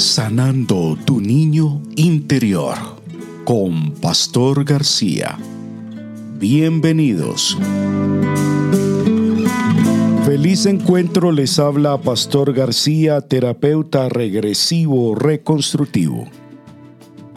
[0.00, 2.74] Sanando tu niño interior
[3.44, 5.38] con Pastor García.
[6.38, 7.58] Bienvenidos.
[10.24, 16.24] Feliz encuentro les habla Pastor García, terapeuta regresivo reconstructivo.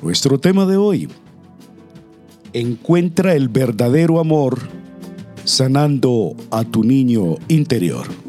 [0.00, 1.08] Nuestro tema de hoy,
[2.54, 4.60] encuentra el verdadero amor
[5.44, 8.25] sanando a tu niño interior.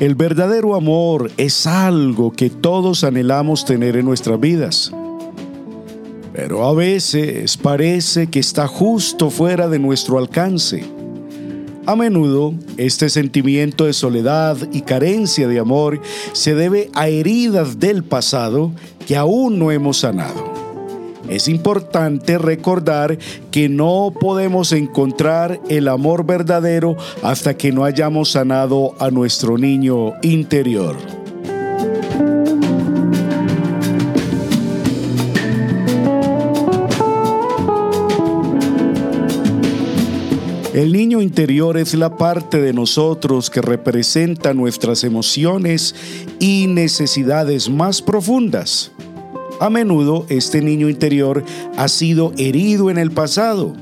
[0.00, 4.90] El verdadero amor es algo que todos anhelamos tener en nuestras vidas.
[6.32, 10.86] Pero a veces parece que está justo fuera de nuestro alcance.
[11.84, 16.00] A menudo, este sentimiento de soledad y carencia de amor
[16.32, 18.72] se debe a heridas del pasado
[19.06, 20.69] que aún no hemos sanado.
[21.30, 23.16] Es importante recordar
[23.52, 30.14] que no podemos encontrar el amor verdadero hasta que no hayamos sanado a nuestro niño
[30.22, 30.96] interior.
[40.74, 45.94] El niño interior es la parte de nosotros que representa nuestras emociones
[46.40, 48.90] y necesidades más profundas.
[49.60, 51.44] A menudo este niño interior
[51.76, 53.74] ha sido herido en el pasado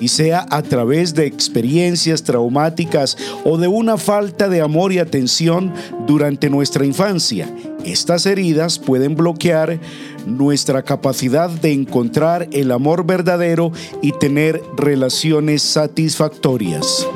[0.00, 5.74] y sea a través de experiencias traumáticas o de una falta de amor y atención
[6.06, 7.46] durante nuestra infancia.
[7.84, 9.78] Estas heridas pueden bloquear
[10.26, 17.06] nuestra capacidad de encontrar el amor verdadero y tener relaciones satisfactorias.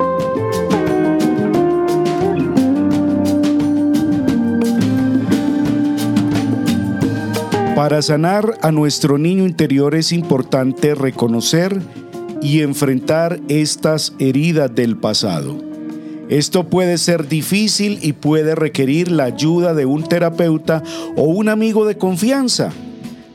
[7.75, 11.81] Para sanar a nuestro niño interior es importante reconocer
[12.39, 15.57] y enfrentar estas heridas del pasado.
[16.29, 20.83] Esto puede ser difícil y puede requerir la ayuda de un terapeuta
[21.17, 22.71] o un amigo de confianza.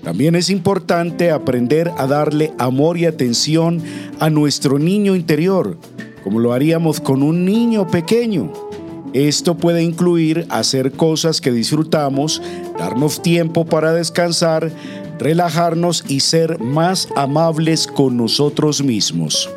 [0.05, 3.83] También es importante aprender a darle amor y atención
[4.21, 5.77] a nuestro niño interior,
[6.23, 8.68] como lo haríamos con un niño pequeño.
[9.13, 12.43] Esto puede incluir hacer cosas que disfrutamos,
[12.79, 14.71] darnos tiempo para descansar,
[15.19, 19.49] relajarnos y ser más amables con nosotros mismos.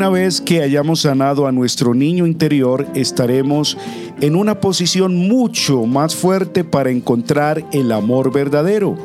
[0.00, 3.76] Una vez que hayamos sanado a nuestro niño interior, estaremos
[4.22, 8.96] en una posición mucho más fuerte para encontrar el amor verdadero.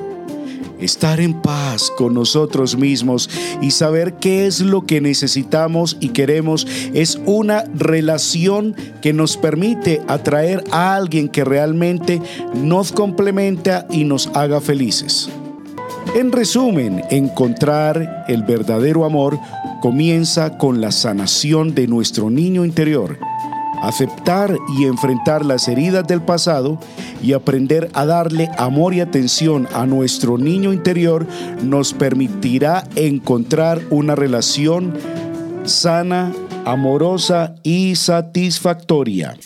[0.80, 3.30] Estar en paz con nosotros mismos
[3.62, 10.02] y saber qué es lo que necesitamos y queremos es una relación que nos permite
[10.08, 12.22] atraer a alguien que realmente
[12.54, 15.30] nos complementa y nos haga felices.
[16.16, 19.38] En resumen, encontrar el verdadero amor
[19.86, 23.20] comienza con la sanación de nuestro niño interior,
[23.84, 26.80] aceptar y enfrentar las heridas del pasado
[27.22, 31.28] y aprender a darle amor y atención a nuestro niño interior
[31.62, 34.96] nos permitirá encontrar una relación
[35.66, 36.34] sana,
[36.66, 39.38] amorosa y satisfactoria.